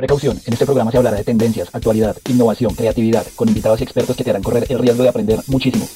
[0.00, 4.16] Precaución, en este programa se hablará de tendencias, actualidad, innovación, creatividad, con invitados y expertos
[4.16, 5.86] que te harán correr el riesgo de aprender muchísimo.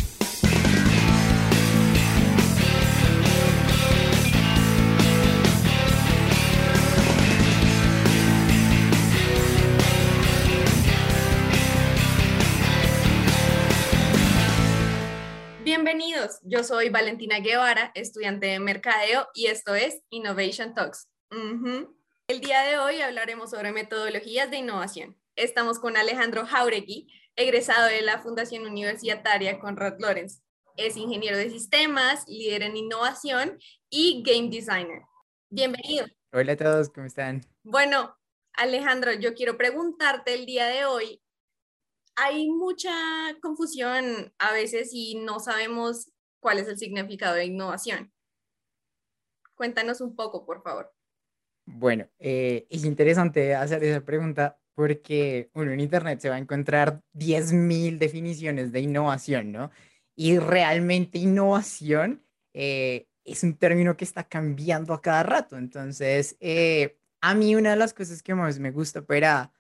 [15.65, 21.09] Bienvenidos, yo soy Valentina Guevara, estudiante de Mercadeo y esto es Innovation Talks.
[22.27, 25.15] El día de hoy hablaremos sobre metodologías de innovación.
[25.37, 27.07] Estamos con Alejandro Jauregui,
[27.37, 30.43] egresado de la Fundación Universitaria Conrad Lorenz.
[30.79, 33.59] Es ingeniero de sistemas, líder en innovación
[33.91, 35.03] y game designer.
[35.51, 36.07] Bienvenido.
[36.33, 37.43] Hola a todos, ¿cómo están?
[37.63, 38.17] Bueno,
[38.55, 41.23] Alejandro, yo quiero preguntarte el día de hoy.
[42.17, 42.91] Hay mucha
[43.43, 46.11] confusión a veces y no sabemos
[46.41, 48.15] cuál es el significado de innovación.
[49.57, 50.94] Cuéntanos un poco, por favor.
[51.67, 57.99] Bueno, eh, es interesante hacer esa pregunta porque en Internet se va a encontrar 10.000
[57.99, 59.71] definiciones de innovación, ¿no?
[60.17, 65.57] Y realmente innovación eh, es un término que está cambiando a cada rato.
[65.57, 69.53] Entonces, eh, a mí una de las cosas que más me gusta para,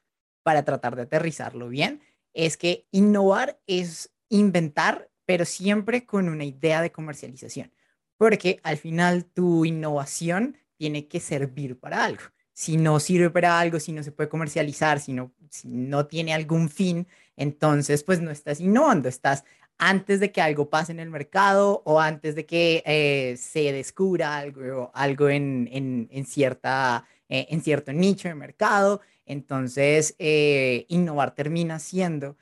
[0.43, 2.03] para tratar de aterrizarlo bien
[2.35, 7.73] es que innovar es inventar, pero siempre con una idea de comercialización.
[8.19, 12.23] Porque al final tu innovación tiene que servir para algo.
[12.53, 16.35] Si no sirve para algo, si no se puede comercializar, si no, si no tiene
[16.35, 19.45] algún fin, entonces pues no estás innovando, estás
[19.79, 24.37] antes de que algo pase en el mercado o antes de que eh, se descubra
[24.37, 25.69] algo, algo en,
[26.11, 29.01] en, cierta, eh, en cierto nicho de mercado.
[29.27, 32.37] Entonces, eh, innovar termina siendo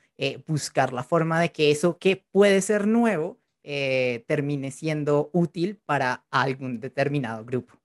[0.47, 6.79] buscar la forma de que eso que puede ser nuevo termine siendo útil para algún
[6.79, 7.82] determinado grupo.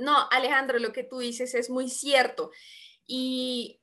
[0.00, 2.50] No, Alejandro, lo que tú dices es muy cierto.
[3.06, 3.80] Y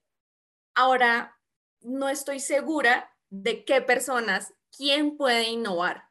[0.74, 1.38] ahora
[1.82, 6.04] no estoy segura de qué personas, quién puede innovar.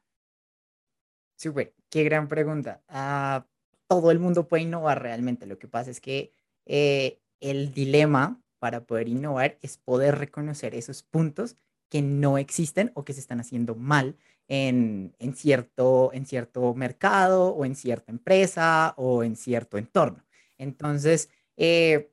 [1.37, 2.83] Súper, qué gran pregunta.
[2.89, 3.47] Ah,
[3.89, 5.47] todo el mundo puede innovar realmente.
[5.47, 6.33] Lo que pasa es que
[6.67, 11.57] eh, el dilema para poder innovar es poder reconocer esos puntos
[11.89, 14.17] que no existen o que se están haciendo mal
[14.49, 20.25] en, cierto, en cierto mercado o en cierta empresa o en cierto entorno.
[20.59, 22.11] Entonces, eh,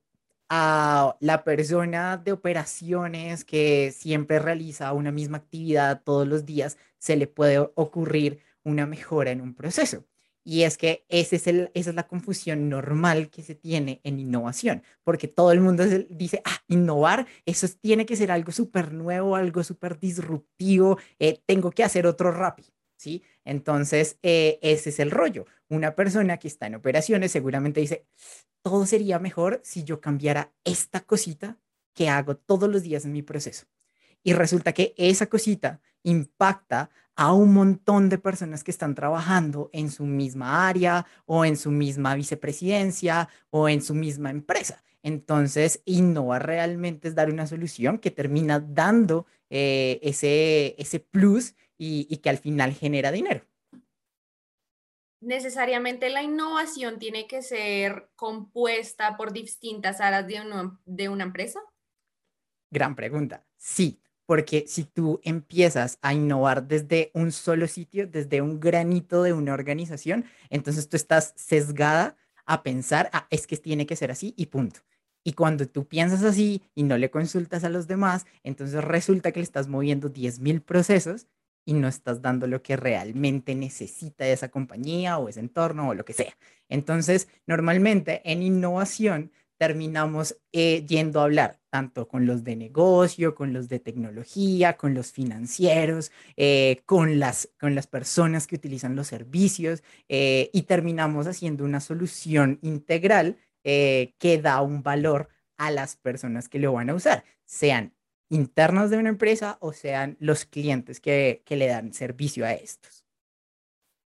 [0.50, 7.16] a la persona de operaciones que siempre realiza una misma actividad todos los días, se
[7.16, 10.06] le puede ocurrir una mejora en un proceso.
[10.44, 11.38] Y es que esa
[11.74, 16.62] es la confusión normal que se tiene en innovación, porque todo el mundo dice, ah,
[16.68, 22.06] innovar, eso tiene que ser algo súper nuevo, algo súper disruptivo, eh, tengo que hacer
[22.08, 23.24] otro rápido, ¿sí?
[23.46, 25.46] Entonces, eh, ese es el rollo.
[25.70, 28.06] Una persona que está en operaciones seguramente dice,
[28.62, 31.58] todo sería mejor si yo cambiara esta cosita
[31.94, 33.66] que hago todos los días en mi proceso.
[34.24, 39.92] Y resulta que esa cosita impacta a un montón de personas que están trabajando en
[39.92, 44.84] su misma área o en su misma vicepresidencia o en su misma empresa.
[45.04, 52.08] Entonces, innovar realmente es dar una solución que termina dando eh, ese, ese plus y,
[52.10, 53.46] y que al final genera dinero.
[55.24, 61.62] ¿Necesariamente la innovación tiene que ser compuesta por distintas áreas de una, de una empresa?
[62.70, 63.46] Gran pregunta.
[63.56, 69.34] Sí, porque si tú empiezas a innovar desde un solo sitio, desde un granito de
[69.34, 74.34] una organización, entonces tú estás sesgada a pensar, ah, es que tiene que ser así
[74.38, 74.82] y punto.
[75.24, 79.40] Y cuando tú piensas así y no le consultas a los demás, entonces resulta que
[79.40, 81.28] le estás moviendo 10.000 procesos
[81.66, 86.04] y no estás dando lo que realmente necesita esa compañía o ese entorno o lo
[86.04, 86.36] que sea.
[86.68, 93.52] Entonces, normalmente en innovación terminamos eh, yendo a hablar tanto con los de negocio, con
[93.52, 99.08] los de tecnología, con los financieros, eh, con, las, con las personas que utilizan los
[99.08, 106.50] servicios eh, y terminamos haciendo una solución integral que da un valor a las personas
[106.50, 107.96] que lo van a usar, sean
[108.30, 113.04] internos de una empresa o sean los clientes que, que le dan servicio a estos.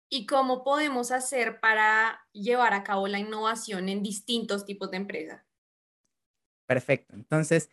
[0.09, 5.52] ¿Y cómo podemos hacer para llevar a cabo la innovación en distintos tipos de empresas?
[6.73, 7.13] Perfecto.
[7.15, 7.69] Entonces,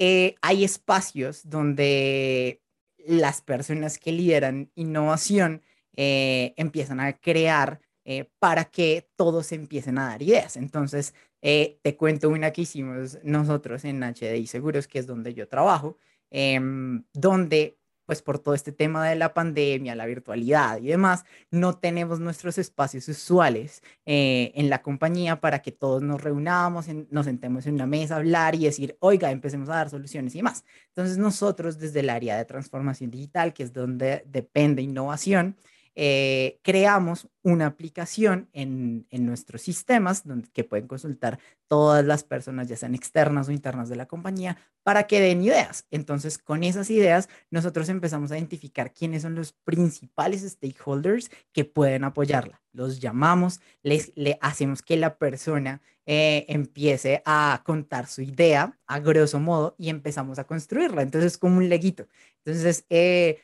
[0.00, 2.60] eh, hay espacios donde
[3.06, 5.62] las personas que lideran innovación
[5.94, 10.56] eh, empiezan a crear eh, para que todos empiecen a dar ideas.
[10.56, 15.98] Entonces, te cuento una que hicimos nosotros en HDI Seguros, que es donde yo trabajo,
[16.30, 17.78] em, donde
[18.12, 22.58] pues por todo este tema de la pandemia, la virtualidad y demás, no tenemos nuestros
[22.58, 27.86] espacios usuales eh, en la compañía para que todos nos reunamos, nos sentemos en una
[27.86, 30.62] mesa a hablar y decir, oiga, empecemos a dar soluciones y demás.
[30.88, 35.56] Entonces nosotros desde el área de transformación digital, que es donde depende innovación,
[35.94, 42.76] eh, creamos una aplicación en, nuestros sistemas donde, que pueden consultar todas las personas, ya
[42.76, 45.86] sean externas o internas de la compañía, para que den ideas.
[45.90, 52.04] Entonces, con esas ideas, nosotros empezamos a identificar quiénes son los principales stakeholders que pueden
[52.04, 52.62] apoyarla.
[52.72, 58.98] Los llamamos, les, le hacemos que la persona eh, empiece a contar su idea a
[58.98, 61.02] grosso modo y empezamos a construirla.
[61.02, 62.08] Entonces, como un leguito.
[62.44, 63.40] Entonces, eh,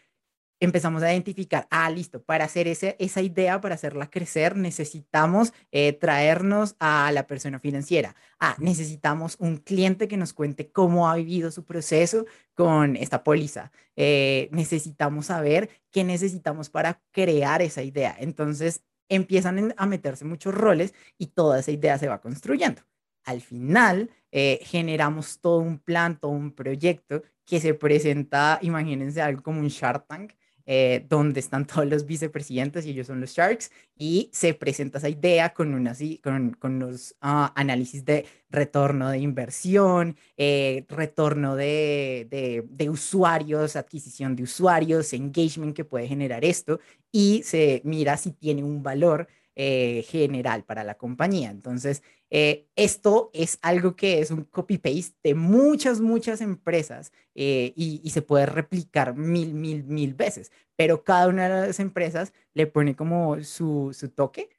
[0.61, 5.93] empezamos a identificar, ah, listo, para hacer ese, esa idea, para hacerla crecer, necesitamos eh,
[5.93, 8.17] traernos a la persona financiera.
[8.41, 13.71] Ah, necesitamos un cliente que nos cuente cómo ha vivido su proceso con esta póliza.
[13.97, 18.17] Eh, necesitamos saber qué necesitamos para crear esa idea.
[18.19, 22.83] Entonces empiezan a meterse muchos roles y toda esa idea se va construyendo.
[23.25, 29.43] Al final, eh, generamos todo un plan, todo un proyecto que se presenta, imagínense algo
[29.43, 30.33] como un Shark Tank,
[30.71, 35.09] eh, donde están todos los vicepresidentes y ellos son los Sharks, y se presenta esa
[35.09, 42.27] idea con, una, con, con los ah, análisis de retorno de inversión, eh, retorno de,
[42.31, 46.81] de, de, usuarios, adquisición de usuarios, engagement que puede generar esto,
[47.11, 49.27] y se mira si tiene un valor
[49.61, 51.51] eh, general para la compañía.
[51.51, 58.09] Entonces, eh, esto es algo que es un copy-paste de muchas, muchas empresas eh, y,
[58.11, 62.97] se puede replicar mil, mil, mil veces, pero cada una de las empresas le pone
[62.97, 64.51] como su, su toque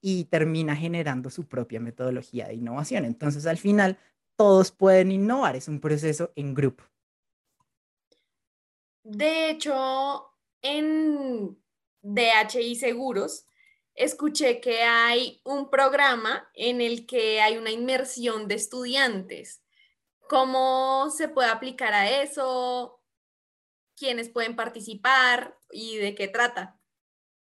[0.00, 3.04] y termina generando su propia metodología de innovación.
[3.04, 3.98] Entonces, al final,
[4.36, 6.84] todos pueden innovar, es un proceso en grupo.
[9.04, 11.58] De hecho, en
[12.02, 13.46] DHI Seguros,
[13.94, 19.62] escuché que hay un programa en el que hay una inmersión de estudiantes.
[20.28, 23.00] ¿Cómo se puede aplicar a eso?
[23.96, 26.78] ¿Quiénes pueden participar y de qué trata?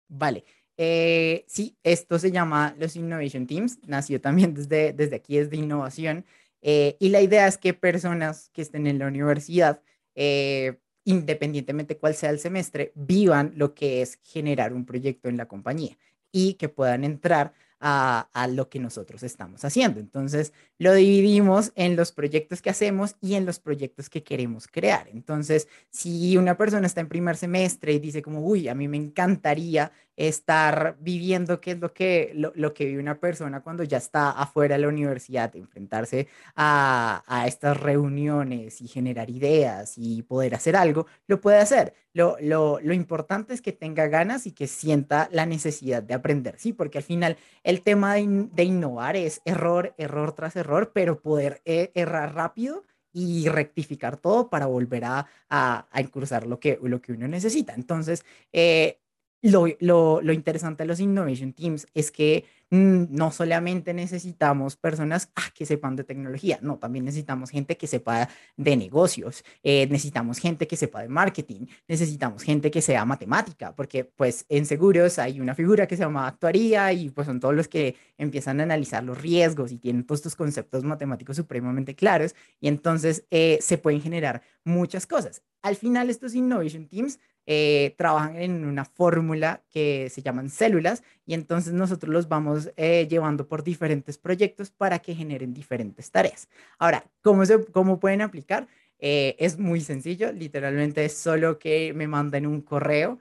[0.09, 0.45] Vale.
[0.77, 3.79] Eh, sí, esto se llama los Innovation Teams.
[3.87, 6.25] Nació también desde, desde aquí, desde innovación.
[6.63, 9.83] Eh, y la idea es que personas que estén en la universidad,
[10.15, 15.47] eh, independientemente cuál sea el semestre, vivan lo que es generar un proyecto en la
[15.47, 15.99] compañía
[16.33, 20.01] y que puedan entrar a, lo que nosotros estamos haciendo.
[20.01, 25.09] Entonces, lo dividimos en los proyectos que hacemos y en los proyectos que queremos crear.
[25.13, 28.97] Entonces, si una persona está en primer semestre y dice como, uy, a mí me
[28.97, 34.31] encantaría estar viviendo qué es lo que, lo, que vive una persona cuando ya está
[34.31, 36.27] afuera de la universidad, enfrentarse
[36.57, 41.95] a, a, estas reuniones y generar ideas y poder hacer algo, lo puede hacer.
[42.13, 46.59] Lo, lo, lo, importante es que tenga ganas y que sienta la necesidad de aprender,
[46.59, 46.73] ¿sí?
[46.73, 51.63] Porque al final el tema de, de innovar es error, error tras error, pero poder
[51.65, 57.01] eh, errar rápido y rectificar todo para volver a, a, a incursar lo que, lo
[57.01, 57.75] que uno necesita.
[57.75, 59.01] Entonces, eh,
[59.43, 65.51] lo, lo, interesante de los Innovation Teams es que mm, no solamente necesitamos personas ah,
[65.55, 70.67] que sepan de tecnología, no, también necesitamos gente que sepa de negocios, eh, necesitamos gente
[70.67, 75.55] que sepa de marketing, necesitamos gente que sea matemática, porque pues en seguros hay una
[75.55, 79.23] figura que se llama actuaría y pues son todos los que empiezan a analizar los
[79.23, 84.43] riesgos y tienen todos estos conceptos matemáticos supremamente claros y entonces eh, se pueden generar
[84.65, 85.43] muchas cosas.
[85.63, 87.19] Al final estos Innovation Teams
[87.51, 93.07] eh, trabajan en una fórmula que se llaman células y entonces nosotros los vamos eh,
[93.09, 96.51] llevando por diferentes proyectos para que generen diferentes tareas.
[96.79, 98.69] Ahora, ¿cómo, cómo pueden aplicar?
[98.99, 103.19] Eh, es muy sencillo, literalmente es solo que me manden un correo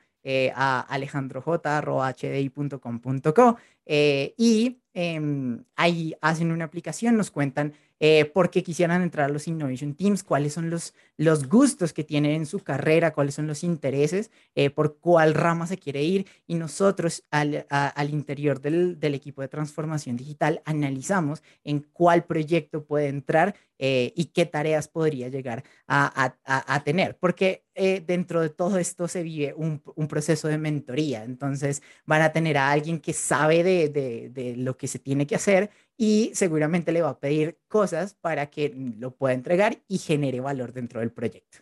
[0.56, 9.34] a alejandroj.hdi.com.co y em, ahí hacen una aplicación, nos cuentan eh, porque quisieran entrar a
[9.34, 13.46] los Innovation Teams, cuáles son los, los gustos que tienen en su carrera, cuáles son
[13.46, 16.26] los intereses, eh, por cuál rama se quiere ir.
[16.48, 22.86] Y nosotros al, al interior del, del, equipo de transformación digital analizamos en cuál proyecto
[22.86, 27.18] puede entrar eh, y qué tareas podría llegar a, a, a tener.
[27.18, 31.24] Porque eh, dentro de todo esto se vive un, un, proceso de mentoría.
[31.24, 35.28] Entonces van a tener a alguien que sabe de, de, de lo que se tiene
[35.28, 39.98] que hacer y seguramente le va a pedir cosas para que lo pueda entregar y
[39.98, 41.60] genere valor dentro del proyecto.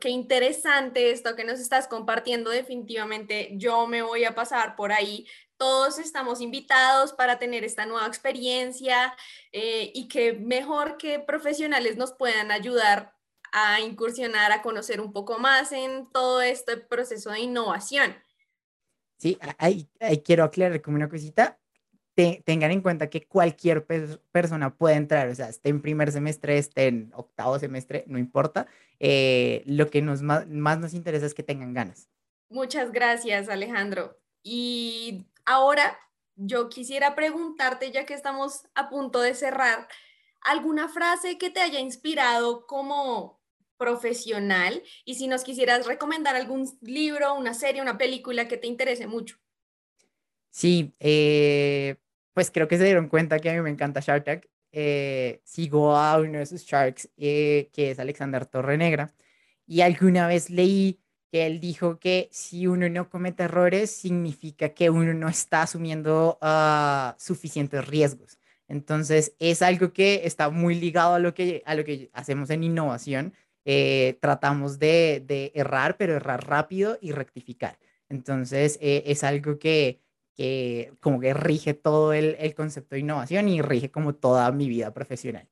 [0.00, 2.50] Qué interesante esto que nos estás compartiendo.
[2.50, 5.26] Definitivamente yo me voy a pasar por ahí.
[5.56, 9.16] Todos estamos invitados para tener esta nueva experiencia
[9.52, 13.14] eh, y que mejor que profesionales nos puedan ayudar
[13.52, 18.14] a incursionar, a conocer un poco más en todo este proceso de innovación.
[19.16, 19.88] Sí, ahí,
[20.24, 21.58] quiero aclarar como una cosita.
[22.14, 23.86] Tengan en cuenta que cualquier
[24.30, 28.66] persona puede entrar, o sea, esté en primer semestre, esté en octavo semestre, no importa.
[29.00, 32.08] Eh, lo que nos, más, más nos interesa es que tengan ganas.
[32.48, 34.16] Muchas gracias, Alejandro.
[34.42, 35.98] Y ahora
[36.36, 39.88] yo quisiera preguntarte, ya que estamos a punto de cerrar,
[40.40, 43.40] ¿alguna frase que te haya inspirado como
[43.76, 44.82] profesional?
[45.04, 49.38] Y si nos quisieras recomendar algún libro, una serie, una película que te interese mucho.
[50.50, 51.96] Sí, eh,
[52.34, 54.44] pues creo que se dieron cuenta que a mí me encanta Shark Tank.
[54.72, 59.14] Eh, sigo a uno de sus Sharks, eh, que es Alexander Torrenegra,
[59.66, 61.00] y alguna vez leí
[61.30, 66.38] que él dijo que si uno no comete errores, significa que uno no está asumiendo
[66.40, 68.38] ah, suficientes riesgos.
[68.68, 72.64] Entonces, es algo que está muy ligado a lo que, a lo que hacemos en
[72.64, 73.34] innovación.
[73.64, 77.78] Eh, tratamos de, errar, pero errar rápido y rectificar.
[78.08, 80.00] Entonces, eh, es algo que,
[80.34, 84.68] que como que rige todo el, el, concepto de innovación y rige como toda mi
[84.68, 85.48] vida profesional.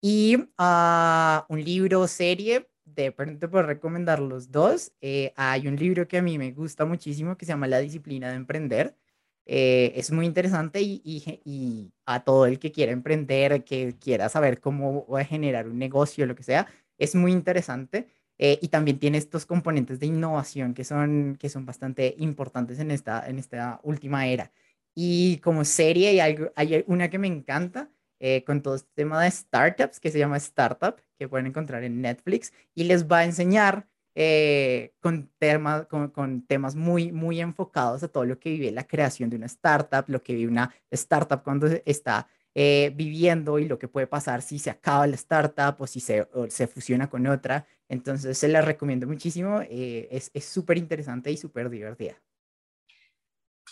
[0.00, 4.92] Y uh, un libro, serie, de pronto por recomendar los dos.
[5.00, 8.30] Eh, hay un libro que a mí me gusta muchísimo que se llama La disciplina
[8.30, 8.96] de emprender.
[9.46, 14.60] Eh, es muy interesante y, y, a todo el que quiera emprender, que quiera saber
[14.60, 16.66] cómo generar un negocio, lo que sea,
[16.98, 18.08] es muy interesante.
[18.38, 22.90] Eh, y también tiene estos componentes de innovación que son, que son bastante importantes en
[22.90, 24.52] esta, en esta última era.
[24.94, 27.90] Y como serie hay, algo, hay una que me encanta,
[28.20, 32.00] eh, con todo este tema de startups que se llama Startup, que pueden encontrar en
[32.00, 33.86] Netflix, y les va a enseñar
[34.20, 39.30] eh, con, temas, con, temas muy, muy enfocados a todo lo que vive la creación
[39.30, 42.28] de una startup, lo que vive una startup cuando está
[42.60, 46.26] eh, viviendo y lo que puede pasar si se acaba la startup o si se,
[46.48, 47.66] se fusiona con otra.
[47.88, 52.20] Entonces se la recomiendo muchísimo, es súper interesante y súper divertida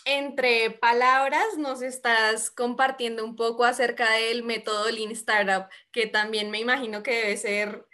[0.05, 6.59] entre palabras nos estás compartiendo un poco acerca del método Lean Startup, que también me
[6.59, 7.85] imagino que debe ser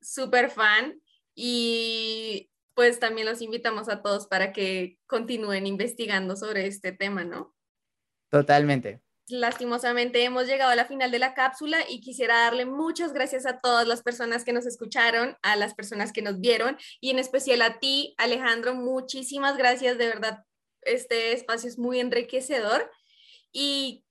[0.00, 1.02] súper fan
[1.34, 7.54] y pues también los invitamos a todos para que continúen investigando sobre este tema, ¿no?
[8.30, 9.00] Totalmente.
[9.30, 13.60] Lastimosamente hemos llegado a la final de la cápsula y quisiera darle muchas gracias a
[13.60, 17.62] todas las personas que nos escucharon, a las personas que nos vieron y en especial
[17.62, 20.44] a ti, Alejandro, muchísimas gracias de verdad
[20.82, 22.90] este espacio es muy enriquecedor
[23.52, 24.04] y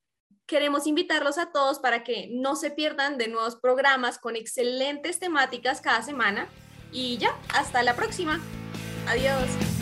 [0.46, 5.82] queremos invitarlos a todos para que no se pierdan de nuevos programas con excelentes temáticas
[5.82, 6.48] cada semana.
[6.92, 8.42] Y ya, hasta la próxima.
[9.08, 9.79] Adiós.